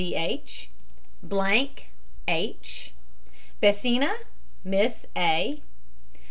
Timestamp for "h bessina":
2.27-4.11